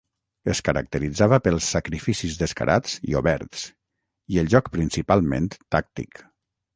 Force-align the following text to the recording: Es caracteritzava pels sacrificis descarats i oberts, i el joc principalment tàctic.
Es 0.51 0.59
caracteritzava 0.67 1.37
pels 1.47 1.67
sacrificis 1.75 2.37
descarats 2.39 2.95
i 3.11 3.15
oberts, 3.19 3.65
i 4.37 4.39
el 4.43 4.49
joc 4.55 4.71
principalment 4.79 5.51
tàctic. 5.77 6.23